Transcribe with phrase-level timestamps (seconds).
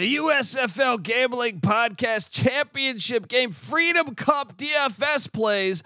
[0.00, 5.82] The USFL Gambling Podcast Championship Game Freedom Cup DFS plays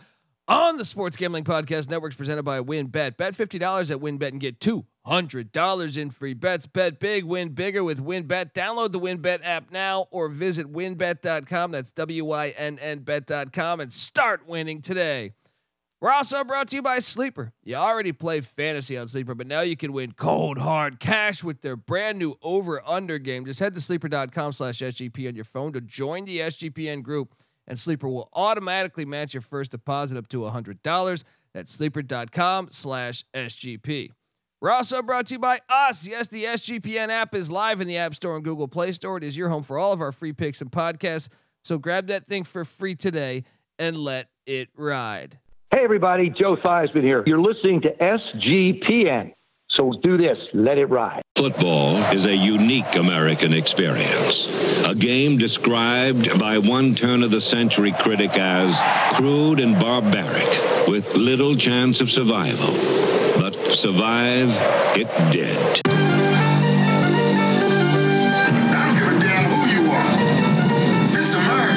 [0.46, 3.16] on the Sports Gambling Podcast Networks presented by WynnBET.
[3.16, 6.64] Bet $50 at WynnBET and get $200 in free bets.
[6.64, 8.52] Bet big, win bigger with WynnBET.
[8.52, 11.72] Download the WynnBET app now or visit wynnbet.com.
[11.72, 15.32] That's W Y N N bet.com and start winning today.
[16.04, 17.54] We're also brought to you by Sleeper.
[17.62, 21.62] You already play fantasy on Sleeper, but now you can win cold hard cash with
[21.62, 23.46] their brand new over under game.
[23.46, 27.34] Just head to sleeper.com slash SGP on your phone to join the SGPN group,
[27.66, 31.24] and Sleeper will automatically match your first deposit up to $100.
[31.54, 34.10] That's sleeper.com slash SGP.
[34.60, 36.06] We're also brought to you by us.
[36.06, 39.16] Yes, the SGPN app is live in the App Store and Google Play Store.
[39.16, 41.30] It is your home for all of our free picks and podcasts.
[41.62, 43.44] So grab that thing for free today
[43.78, 45.38] and let it ride.
[45.74, 47.24] Hey, everybody, Joe Theismann here.
[47.26, 49.34] You're listening to SGPN.
[49.68, 51.22] So do this, let it ride.
[51.36, 54.86] Football is a unique American experience.
[54.86, 58.80] A game described by one turn of the century critic as
[59.16, 60.46] crude and barbaric,
[60.86, 62.72] with little chance of survival.
[63.36, 64.50] But survive
[64.96, 65.58] it did.
[68.36, 71.18] I don't give a damn who you are.
[71.18, 71.73] It's America,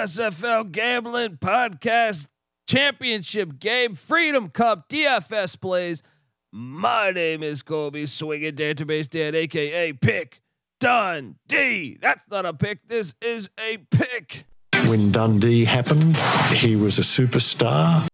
[0.00, 2.30] USFL Gambling Podcast
[2.66, 6.02] Championship Game Freedom Cup DFS plays.
[6.50, 10.40] My name is Colby Swinging Database Dan, aka Pick
[10.80, 11.98] Dundee.
[12.00, 12.88] That's not a pick.
[12.88, 14.46] This is a pick.
[14.86, 16.16] When Dundee happened,
[16.54, 18.08] he was a superstar.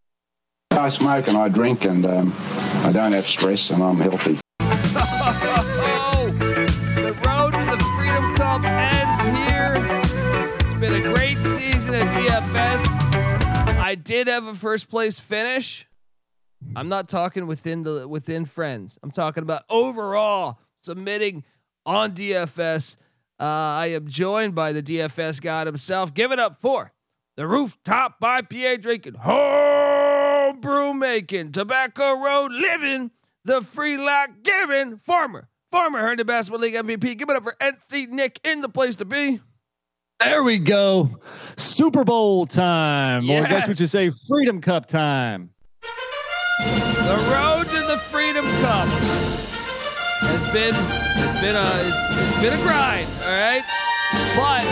[0.73, 2.33] I smoke and I drink, and um,
[2.83, 4.41] I don't have stress, and I'm healthy.
[13.87, 15.87] I did have a first place finish.
[16.75, 18.99] I'm not talking within the within friends.
[19.01, 21.45] I'm talking about overall submitting
[21.85, 22.97] on DFS.
[23.39, 26.13] Uh, I am joined by the DFS god himself.
[26.15, 26.95] Give it up for
[27.37, 33.13] the rooftop IPA drinking, home brew making, tobacco road living,
[33.45, 37.17] the free lock giving, former former Herndon Basketball League MVP.
[37.19, 39.39] Give it up for NC Nick in the place to be.
[40.21, 41.11] There we go.
[41.57, 43.29] Super Bowl time.
[43.31, 43.79] Or I guess we Yes.
[43.79, 45.51] should say Freedom Cup time.
[46.59, 48.89] The road to the Freedom Cup
[50.21, 53.63] has been has been a it's, it's been a grind, all right.
[54.37, 54.65] But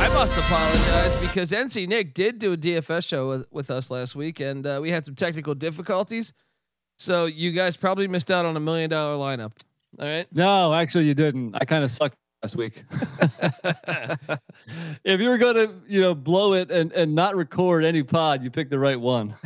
[0.00, 4.14] I must apologize because NC Nick did do a DFS show with, with us last
[4.14, 6.32] week, and uh, we had some technical difficulties.
[6.98, 9.52] So you guys probably missed out on a million dollar lineup.
[9.98, 10.26] All right.
[10.32, 11.54] No, actually, you didn't.
[11.56, 12.84] I kind of sucked last week.
[15.04, 18.42] if you were going to, you know, blow it and, and not record any pod,
[18.42, 19.34] you picked the right one.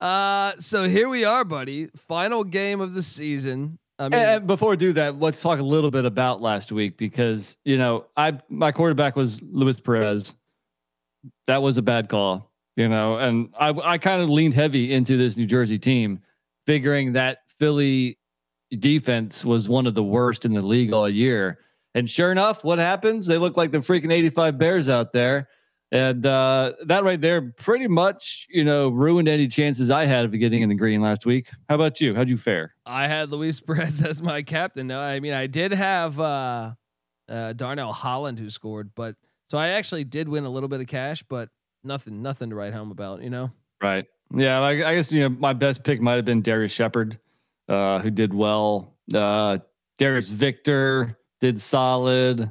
[0.00, 1.86] Uh, so here we are, buddy.
[1.96, 3.78] Final game of the season.
[4.00, 6.72] I mean, And, and before we do that, let's talk a little bit about last
[6.72, 10.34] week because you know I my quarterback was Luis Perez.
[11.46, 15.16] That was a bad call, you know, and I I kind of leaned heavy into
[15.16, 16.18] this New Jersey team,
[16.66, 18.18] figuring that Philly
[18.78, 21.58] defense was one of the worst in the league all year.
[21.94, 23.26] And sure enough, what happens?
[23.26, 25.48] They look like the freaking 85 Bears out there.
[25.92, 30.32] And uh, that right there pretty much, you know, ruined any chances I had of
[30.32, 31.50] getting in the green last week.
[31.68, 32.14] How about you?
[32.14, 32.74] How'd you fare?
[32.86, 34.86] I had Luis Perez as my captain.
[34.86, 36.72] No, I mean I did have uh,
[37.28, 39.16] uh, Darnell Holland who scored, but
[39.50, 41.50] so I actually did win a little bit of cash, but
[41.84, 43.22] nothing, nothing to write home about.
[43.22, 43.50] You know.
[43.82, 44.06] Right.
[44.34, 44.60] Yeah.
[44.60, 47.18] I, I guess you know my best pick might have been Darius Shepard,
[47.72, 48.94] uh, who did well.
[49.12, 49.58] Uh,
[49.98, 52.50] Darius Victor did solid.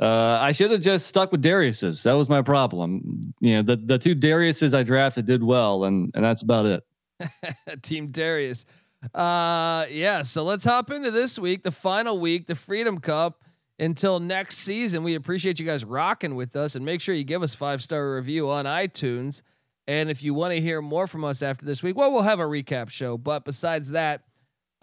[0.00, 2.02] Uh, I should have just stuck with Darius's.
[2.02, 3.34] That was my problem.
[3.40, 6.84] You know, the the two Darius's I drafted did well, and and that's about it.
[7.82, 8.66] Team Darius.
[9.14, 10.22] Uh, yeah.
[10.22, 13.42] So let's hop into this week, the final week, the Freedom Cup.
[13.78, 17.42] until next season, we appreciate you guys rocking with us and make sure you give
[17.42, 19.42] us five star review on iTunes.
[19.86, 22.40] And if you want to hear more from us after this week, well, we'll have
[22.40, 23.18] a recap show.
[23.18, 24.22] But besides that,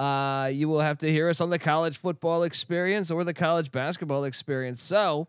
[0.02, 3.72] uh, you will have to hear us on the college football experience or the college
[3.72, 4.82] basketball experience.
[4.82, 5.28] So,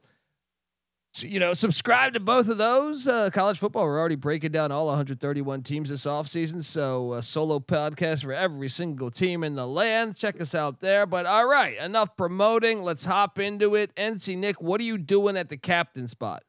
[1.18, 3.06] you know, subscribe to both of those.
[3.06, 6.64] Uh, college football, we're already breaking down all 131 teams this offseason.
[6.64, 10.16] So, a solo podcast for every single team in the land.
[10.16, 11.04] Check us out there.
[11.04, 12.82] But all right, enough promoting.
[12.82, 13.94] Let's hop into it.
[13.94, 16.44] NC Nick, what are you doing at the captain spot?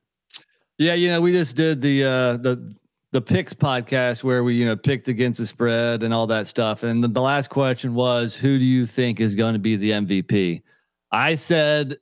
[0.78, 2.74] Yeah, you know, we just did the uh the
[3.14, 6.82] the picks podcast where we, you know, picked against the spread and all that stuff.
[6.82, 9.92] And the, the last question was, who do you think is going to be the
[9.92, 10.64] MVP?
[11.12, 11.98] I said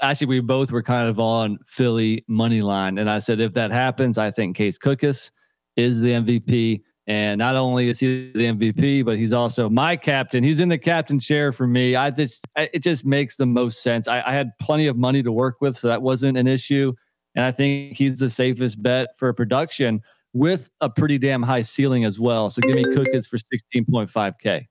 [0.00, 2.98] actually we both were kind of on Philly money line.
[2.98, 5.32] And I said, if that happens, I think Case Cookus
[5.74, 6.82] is the MVP.
[7.08, 10.44] And not only is he the MVP, but he's also my captain.
[10.44, 11.96] He's in the captain chair for me.
[11.96, 14.06] I just it just makes the most sense.
[14.06, 16.92] I, I had plenty of money to work with, so that wasn't an issue.
[17.34, 20.00] And I think he's the safest bet for production
[20.32, 22.50] with a pretty damn high ceiling as well.
[22.50, 24.66] So give me Cookus for 16.5K.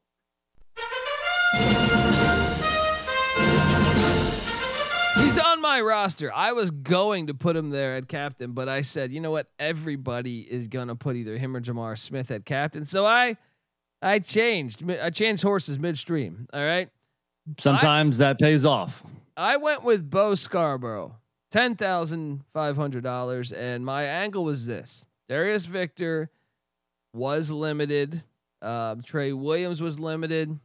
[5.23, 6.33] He's on my roster.
[6.33, 9.47] I was going to put him there at captain, but I said, you know what?
[9.59, 12.85] Everybody is gonna put either him or J'Mar Smith at captain.
[12.85, 13.37] So I,
[14.01, 14.89] I changed.
[14.89, 16.47] I changed horses midstream.
[16.53, 16.89] All right.
[17.57, 19.03] Sometimes I, that pays off.
[19.35, 21.13] I went with Bo Scarbrough,
[21.49, 26.29] ten thousand five hundred dollars, and my angle was this: Darius Victor
[27.13, 28.21] was limited.
[28.61, 30.59] Uh, Trey Williams was limited.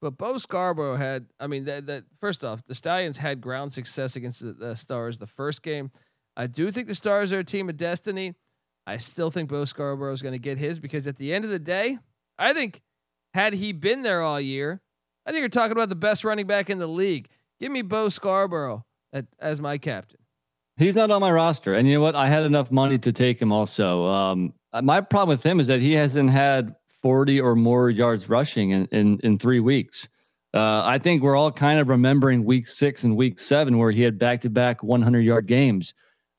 [0.00, 4.14] But Bo Scarbrough had, I mean, that, that first off, the Stallions had ground success
[4.14, 5.90] against the, the, Stars the first game.
[6.36, 8.34] I do think the Stars are a team of destiny.
[8.86, 11.50] I still think Bo Scarbrough is going to get his because at the end of
[11.50, 11.98] the day,
[12.38, 12.82] I think
[13.34, 14.80] had he been there all year,
[15.26, 17.28] I think you're talking about the best running back in the league.
[17.58, 20.20] Give me Bo Scarbrough at, as my captain.
[20.78, 22.14] He's not on my roster, and you know what?
[22.14, 23.50] I had enough money to take him.
[23.50, 24.52] Also, um,
[24.82, 28.86] my problem with him is that he hasn't had 40 or more yards rushing in,
[28.92, 30.08] in, in three weeks.
[30.52, 34.02] Uh, I think we're all kind of remembering week six and week seven where he
[34.02, 35.94] had back to back 100 yard games.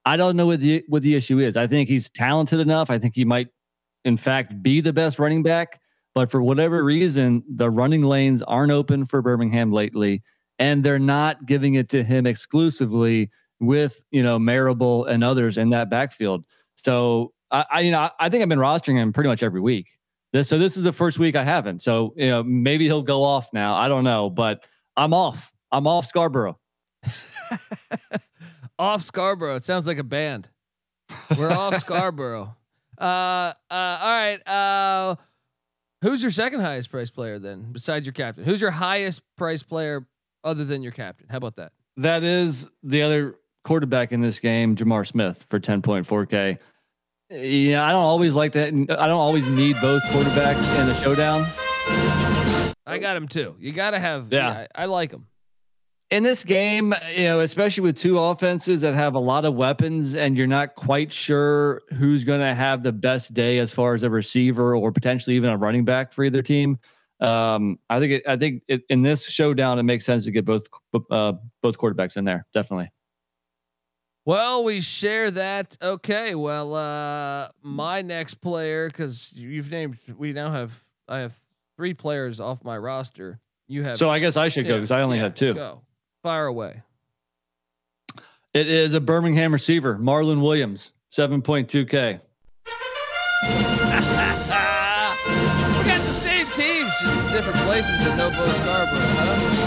[0.06, 1.58] I don't know what the what the issue is.
[1.58, 2.90] I think he's talented enough.
[2.90, 3.50] I think he might,
[4.06, 5.82] in fact, be the best running back.
[6.16, 10.24] But for whatever reason, the running lanes aren't open for Birmingham lately,
[10.58, 15.70] and they're not giving it to him exclusively with you know Marable and others in
[15.72, 16.44] that backfield.
[16.76, 19.88] So I, I you know I think I've been rostering him pretty much every week.
[20.34, 21.82] This, so this is the first week I haven't.
[21.82, 23.76] So you know maybe he'll go off now.
[23.76, 24.66] I don't know, but
[24.96, 25.52] I'm off.
[25.72, 26.56] I'm off Scarbrough.
[28.80, 29.58] off Scarbrough.
[29.58, 30.50] It sounds like a band.
[31.38, 32.54] We're off Scarbrough.
[32.98, 34.48] Uh, uh, all right.
[34.48, 35.16] Uh,
[36.02, 38.44] who's your second highest price player then, besides your captain?
[38.44, 40.08] Who's your highest price player
[40.44, 41.28] other than your captain?
[41.30, 41.74] How about that?
[41.98, 43.36] That is the other
[43.68, 46.58] quarterback in this game, J'Mar Smith, for 10.4K.
[47.30, 48.70] Yeah, I don't always like that.
[48.70, 51.46] I don't always need both quarterbacks in a showdown.
[52.86, 53.58] I got him too.
[53.60, 54.32] You got to have.
[54.32, 55.28] Yeah, yeah I, I like him.
[56.10, 60.16] In this game, you know, especially with two offenses that have a lot of weapons,
[60.16, 64.04] and you're not quite sure who's going to have the best day as far as
[64.04, 66.80] a receiver or potentially even a running back for either team.
[67.20, 70.46] Um, I think it, I think it, in this showdown, it makes sense to get
[70.46, 70.68] both
[71.12, 72.46] uh, both quarterbacks in there.
[72.54, 72.90] Definitely.
[74.28, 75.78] Well, we share that.
[75.82, 76.36] Okay.
[76.36, 81.38] Well, uh, my next player, because you've named, we now have, I have
[81.78, 83.40] three players off my roster.
[83.70, 83.98] You have.
[83.98, 85.54] So I guess I should yeah, go because I only yeah, have two.
[85.54, 85.80] Go.
[86.24, 86.82] Fire away.
[88.54, 91.86] It is a Birmingham receiver, Marlon Williams, 7.2K.
[91.88, 92.20] we
[95.86, 99.67] got the same teams, just different places and no Bo Scarbrough, huh?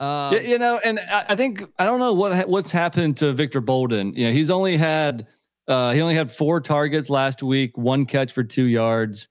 [0.00, 4.14] Um, you know, and I think I don't know what what's happened to Victor Bolden.
[4.14, 5.26] You know, he's only had
[5.66, 9.28] uh, he only had four targets last week, one catch for two yards.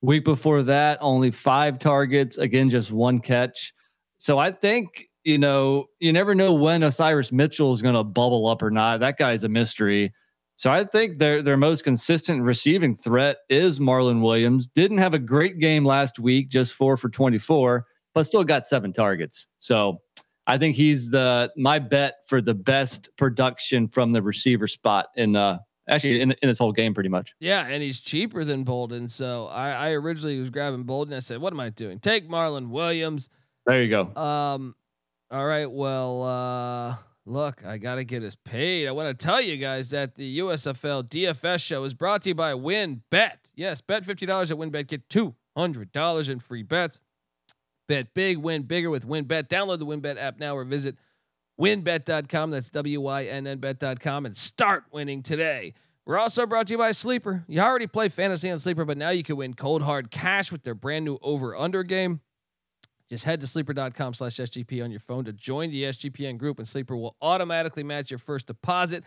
[0.00, 3.72] Week before that, only five targets, again just one catch.
[4.18, 8.48] So I think you know you never know when Osiris Mitchell is going to bubble
[8.48, 9.00] up or not.
[9.00, 10.12] That guy's a mystery.
[10.56, 14.66] So I think their their most consistent receiving threat is Marlon Williams.
[14.66, 18.66] Didn't have a great game last week, just four for twenty four, but still got
[18.66, 19.46] seven targets.
[19.58, 20.00] So
[20.48, 25.36] I think he's the my bet for the best production from the receiver spot in
[25.36, 27.34] uh actually in, in this whole game pretty much.
[27.38, 29.08] Yeah, and he's cheaper than Bolden.
[29.08, 31.14] So I, I originally was grabbing Bolden.
[31.14, 31.98] I said, what am I doing?
[31.98, 33.28] Take Marlon Williams.
[33.66, 34.14] There you go.
[34.20, 34.74] Um,
[35.30, 35.70] all right.
[35.70, 38.88] Well, uh, look, I gotta get us paid.
[38.88, 42.34] I want to tell you guys that the USFL DFS show is brought to you
[42.34, 43.36] by WynnBET.
[43.54, 47.00] Yes, bet fifty dollars at WynnBET, get two hundred dollars in free bets.
[47.88, 49.48] Bet big, win bigger with WynnBET.
[49.48, 50.96] Download the WynnBET app now or visit
[51.58, 52.50] wynnbet.com.
[52.50, 55.74] That's W Y N N bet.com and start winning today.
[56.06, 57.44] We're also brought to you by Sleeper.
[57.48, 60.62] You already play fantasy on Sleeper, but now you can win cold hard cash with
[60.62, 62.20] their brand new over under game.
[63.10, 66.68] Just head to sleeper.com slash SGP on your phone to join the SGPN group, and
[66.68, 69.02] Sleeper will automatically match your first deposit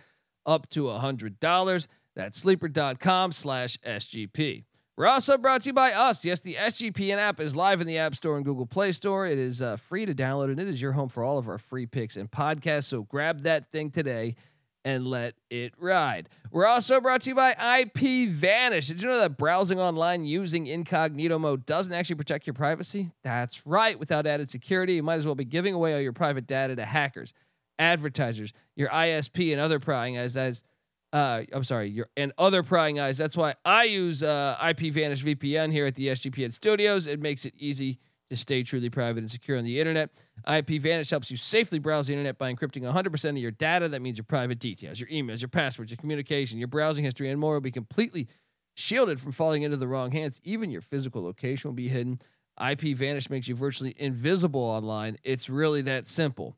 [0.45, 1.87] up to $100.
[2.15, 4.65] That's sleeper.com slash SGP.
[4.97, 6.25] We're also brought to you by us.
[6.25, 9.25] Yes, the SGPN app is live in the App Store and Google Play Store.
[9.25, 11.57] It is uh, free to download, and it is your home for all of our
[11.57, 12.85] free picks and podcasts.
[12.85, 14.35] So grab that thing today
[14.83, 16.27] and let it ride.
[16.51, 18.87] We're also brought to you by IPVanish.
[18.87, 23.11] Did you know that browsing online using incognito mode doesn't actually protect your privacy?
[23.23, 23.97] That's right.
[23.97, 26.85] Without added security, you might as well be giving away all your private data to
[26.85, 27.33] hackers,
[27.79, 30.35] advertisers, your ISP, and other prying eyes.
[30.35, 30.63] As
[31.13, 33.17] uh, I'm sorry, your and other prying eyes.
[33.17, 37.07] That's why I use uh, IPVanish VPN here at the SGPN studios.
[37.07, 37.99] It makes it easy
[38.29, 40.09] to stay truly private and secure on the internet.
[40.47, 43.89] IPVanish helps you safely browse the internet by encrypting 100% of your data.
[43.89, 47.39] That means your private details, your emails, your passwords, your communication, your browsing history, and
[47.39, 48.29] more will be completely
[48.73, 50.39] shielded from falling into the wrong hands.
[50.45, 52.19] Even your physical location will be hidden.
[52.57, 55.17] IPVanish makes you virtually invisible online.
[55.23, 56.55] It's really that simple.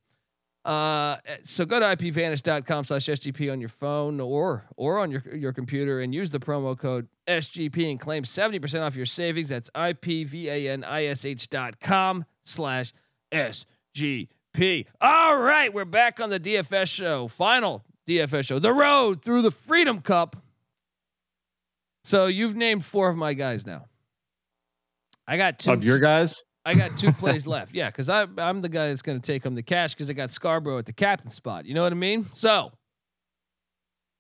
[0.66, 5.52] Uh, so go to ipvanish.com slash SGP on your phone or or on your, your
[5.52, 9.50] computer and use the promo code SGP and claim 70% off your savings.
[9.50, 10.26] That's ipvanish.com
[12.44, 12.94] slash
[13.34, 14.86] SGP.
[15.02, 17.28] All right, we're back on the DFS show.
[17.28, 18.60] Final DFS show.
[18.60, 20.38] The road through the Freedom Cup.
[22.06, 23.86] So you've named four of my guys now.
[25.28, 26.44] I got two Of your guys?
[26.66, 27.74] I got two plays left.
[27.76, 30.14] Yeah, because I'm I'm the guy that's going to take home the cash because I
[30.14, 31.66] got Scarbrough at the captain spot.
[31.66, 32.28] You know what I mean?
[32.32, 32.72] So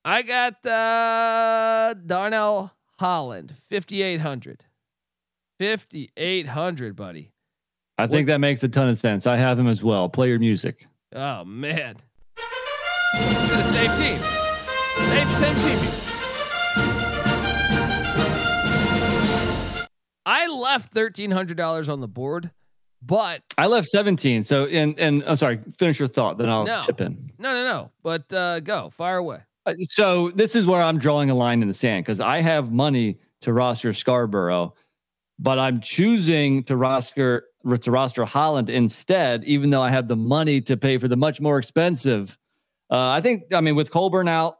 [0.05, 4.65] I got uh, Darnell Holland, 5,800.
[5.59, 7.31] 5,800, buddy.
[7.97, 9.27] I think that makes a ton of sense.
[9.27, 10.09] I have him as well.
[10.09, 10.88] Play your music.
[11.15, 11.97] Oh, man.
[13.13, 14.19] The same team.
[15.07, 16.02] Same, same team.
[20.74, 22.50] Left thirteen hundred dollars on the board,
[23.00, 24.44] but I left 17.
[24.44, 26.82] So, and, and I'm sorry, finish your thought, then I'll No.
[26.84, 27.30] chip in.
[27.38, 27.92] no, no, no.
[28.01, 29.42] But uh, go fire away.
[29.68, 32.72] Uh, So this is where I'm drawing a line in the sand because I have
[32.72, 34.72] money to roster Scarbrough,
[35.38, 37.46] but I'm choosing to roster
[37.82, 41.39] to roster Holland instead, even though I have the money to pay for the much
[41.39, 42.36] more expensive.
[42.89, 44.56] Uh, I think I mean with Colburn out,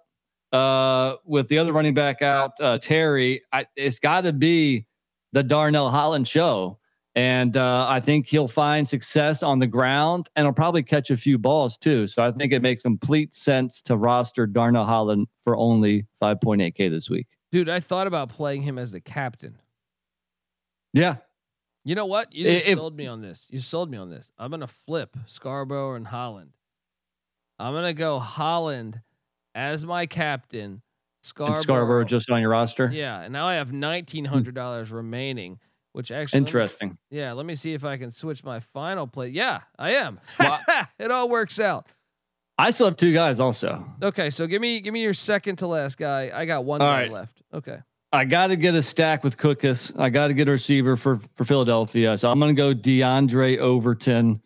[0.52, 4.86] uh, with the other running back out, uh, Terry, I, it's got to be
[5.34, 6.80] the Darnell Holland show.
[7.16, 11.18] And uh, I think he'll find success on the ground and he'll probably catch a
[11.18, 12.08] few balls too.
[12.08, 17.12] So I think it makes complete sense to roster Darnell Holland for only 5.8K this
[17.12, 17.28] week.
[17.52, 19.60] Dude, I thought about playing him as the captain.
[20.94, 21.18] Yeah.
[21.84, 22.34] You know what?
[22.34, 23.48] You just If- sold me on this.
[23.52, 24.32] You sold me on this.
[24.40, 26.54] I'm gonna flip Scarbrough and Holland.
[27.60, 29.02] I'm gonna go Holland
[29.54, 30.82] as my captain.
[31.24, 32.90] Scarbrough, And Scarbrough just on your roster.
[32.94, 35.60] yeah, and now I have nineteen hundred dollars remaining,
[35.94, 36.98] which actually let me- Interesting.
[37.10, 39.30] yeah, let me see if I can switch my final play.
[39.30, 40.20] Yeah, I am.
[40.40, 40.60] Well,
[41.00, 41.88] it all works out.
[42.58, 43.84] I still have two guys also.
[44.02, 46.30] Okay, so give me give me your second to last guy.
[46.34, 47.12] I got one All guy right.
[47.12, 47.42] left.
[47.54, 47.78] Okay.
[48.12, 49.92] I got to get a stack with Cookus.
[50.00, 52.16] I got to get a receiver for for Philadelphia.
[52.18, 54.40] So I'm going to go Diondre Overton.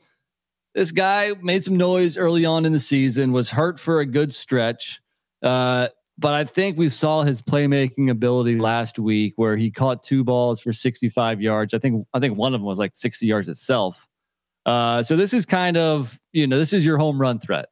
[0.73, 3.33] This guy made some noise early on in the season.
[3.33, 5.01] Was hurt for a good stretch,
[5.41, 10.23] uh, but I think we saw his playmaking ability last week, where he caught two
[10.23, 11.73] balls for 65 yards.
[11.73, 14.07] I think I think one of them was like 60 yards itself.
[14.65, 17.69] Uh, so this is kind of you know this is your home run threat.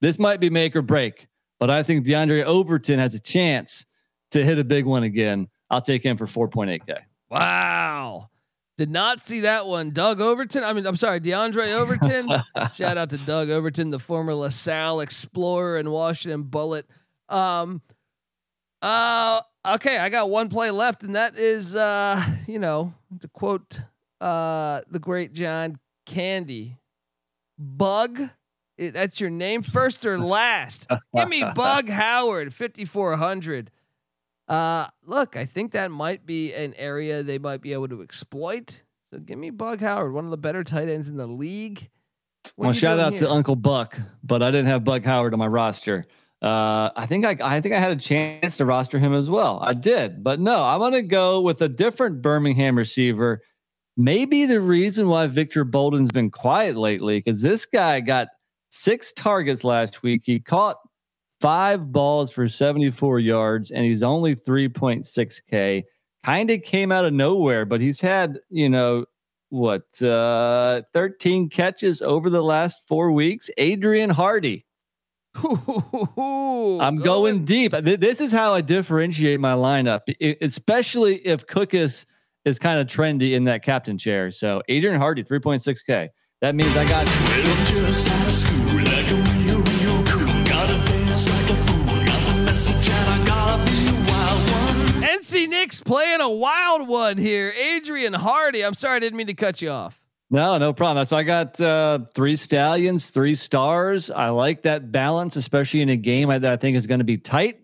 [0.00, 3.84] This might be make or break, but I think Diondre Overton has a chance
[4.30, 5.48] to hit a big one again.
[5.70, 7.00] I'll take him for 4.8K.
[7.30, 8.30] Wow.
[8.76, 9.90] Did not see that one.
[9.90, 10.62] Doug Overton.
[10.62, 12.28] I mean, I'm sorry, Diondre Overton.
[12.72, 16.86] Shout out to Doug Overton, the former LaSalle Explorer and Washington Bullet.
[17.28, 17.82] Um,
[18.80, 23.80] uh, okay, I got one play left, and that is, uh, you know, to quote
[24.20, 26.76] uh, the great John Candy,
[27.58, 28.20] Bug.
[28.78, 30.86] That's your name, first or last?
[31.16, 33.70] Give me Bug Howard, 5400.
[34.46, 38.84] Uh, look, I think that might be an area they might be able to exploit.
[39.12, 41.88] So give me Bug Howard, one of the better tight ends in the league.
[42.56, 43.20] What well, shout out here?
[43.20, 46.06] to Uncle Buck, but I didn't have Bug Howard on my roster.
[46.40, 49.58] Uh, I think I, I think I had a chance to roster him as well.
[49.62, 53.42] I did, but no, I'm gonna go with a different Birmingham receiver.
[53.96, 58.28] Maybe the reason why Victor Bolden's been quiet lately, because this guy got
[58.70, 60.22] six targets last week.
[60.24, 60.76] He caught
[61.40, 65.82] five balls for 74 yards, and he's only 3.6K.
[66.24, 69.04] Kind of came out of nowhere, but he's had, you know,
[69.50, 73.50] what uh 13 catches over the last four weeks.
[73.56, 74.66] Adrian Hardy.
[76.80, 77.72] I'm going deep.
[77.72, 80.00] This is how I differentiate my lineup,
[80.40, 82.06] especially if Cookus
[82.44, 84.30] is kind of trendy in that captain chair.
[84.30, 86.08] So Adrian Hardy, 3.6K.
[86.40, 87.06] That means I got
[87.66, 90.44] just out school like a real, real cool.
[90.44, 92.04] Gotta dance like a fool.
[92.04, 95.02] Got the message and I gotta be a wild one.
[95.02, 97.50] NC Nick's playing a wild one here.
[97.50, 98.64] Adrian Hardy.
[98.64, 100.07] I'm sorry, I didn't mean to cut you off.
[100.30, 101.06] No, no problem.
[101.06, 104.10] So I got uh, three stallions, three stars.
[104.10, 107.16] I like that balance, especially in a game that I think is going to be
[107.16, 107.60] tight.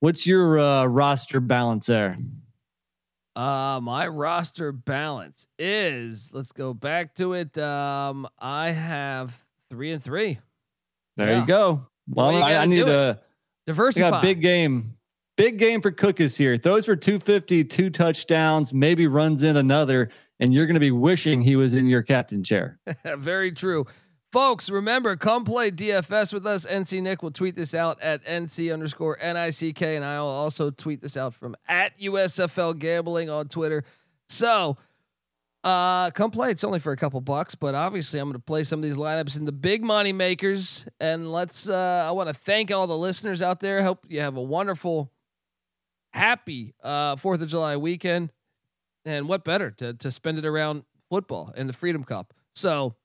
[0.00, 2.16] What's your uh, roster balance there?
[3.34, 7.58] Uh, my roster balance is let's go back to it.
[7.58, 10.38] Um, I have three and three.
[11.16, 11.40] There Yeah.
[11.40, 11.86] you go.
[12.08, 13.22] Well, you I, I need a I
[13.66, 14.10] Diversify.
[14.10, 14.94] got a big game.
[15.36, 16.56] Big game for Cookus here.
[16.56, 20.08] Throws for 250, two touchdowns, maybe runs in another,
[20.40, 22.78] and you're going to be wishing he was in your captain chair.
[23.04, 23.86] Very true.
[24.32, 26.66] Folks, remember, come play DFS with us.
[26.66, 31.16] NC Nick will tweet this out at NC underscore NICK, and I'll also tweet this
[31.16, 33.84] out from at USFL Gambling on Twitter.
[34.28, 34.76] So,
[35.64, 36.50] uh, come play.
[36.50, 38.96] It's only for a couple bucks, but obviously, I'm going to play some of these
[38.96, 40.86] lineups in the big money makers.
[41.00, 43.82] And let's, uh, I want to thank all the listeners out there.
[43.82, 45.12] Hope you have a wonderful,
[46.12, 48.32] happy uh, 4th of July weekend.
[49.06, 52.34] And what better to, to spend it around football and the Freedom Cup?
[52.54, 52.96] So,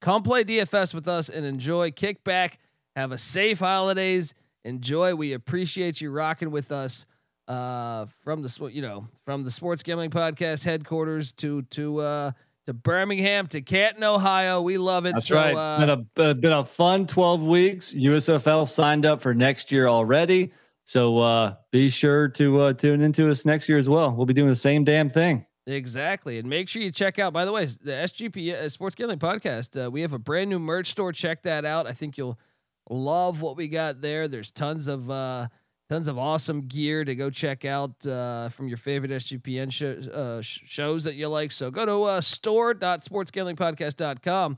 [0.00, 1.90] come play DFS with us and enjoy.
[1.90, 2.58] Kick back,
[2.96, 4.34] have a safe holidays.
[4.64, 5.14] Enjoy.
[5.14, 7.06] We appreciate you rocking with us
[7.46, 12.32] uh, from the you know from the Sports Gambling Podcast headquarters to to uh,
[12.66, 14.60] to Birmingham to Canton, Ohio.
[14.60, 15.12] We love it.
[15.12, 15.54] That's so, right.
[15.54, 17.94] Uh, been a been a fun 12 weeks.
[17.94, 20.52] USFL signed up for next year already.
[20.88, 24.10] So uh, be sure to uh, tune into us next year as well.
[24.10, 25.44] We'll be doing the same damn thing.
[25.66, 26.38] Exactly.
[26.38, 29.84] And make sure you check out, by the way, the SGP uh, Sports Gambling Podcast.
[29.84, 31.12] Uh, we have a brand new merch store.
[31.12, 31.86] Check that out.
[31.86, 32.38] I think you'll
[32.88, 34.28] love what we got there.
[34.28, 35.48] There's tons of uh,
[35.90, 40.40] tons of awesome gear to go check out uh, from your favorite SGPN show, uh,
[40.40, 41.52] sh- shows that you like.
[41.52, 44.56] So go to uh, store.sportsgamblingpodcast.com.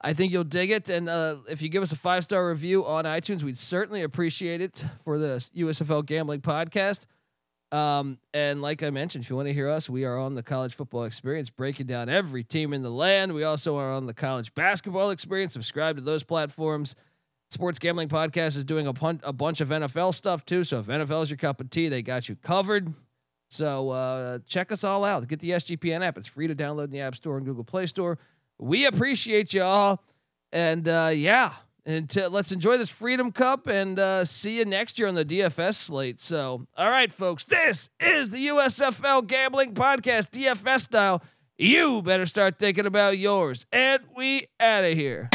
[0.00, 0.88] I think you'll dig it.
[0.88, 4.60] And uh, if you give us a five star review on iTunes, we'd certainly appreciate
[4.60, 7.06] it for the USFL Gambling Podcast.
[7.72, 10.42] Um, and like I mentioned, if you want to hear us, we are on the
[10.42, 13.34] college football experience, breaking down every team in the land.
[13.34, 15.52] We also are on the college basketball experience.
[15.52, 16.94] Subscribe to those platforms.
[17.50, 20.64] Sports Gambling Podcast is doing a, pun- a bunch of NFL stuff too.
[20.64, 22.92] So if NFL is your cup of tea, they got you covered.
[23.48, 25.26] So uh, check us all out.
[25.28, 26.18] Get the SGPN app.
[26.18, 28.18] It's free to download in the App Store and Google Play Store.
[28.58, 30.02] We appreciate you all.
[30.52, 31.52] And uh, yeah,
[31.84, 35.74] until let's enjoy this Freedom Cup and uh, see you next year on the DFS
[35.74, 36.20] slate.
[36.20, 41.22] So, all right, folks, this is the USFL Gambling Podcast, DFS style.
[41.58, 43.66] You better start thinking about yours.
[43.72, 45.30] And we out of here.